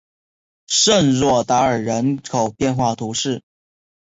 [0.65, 3.43] 圣若达尔人口变化图示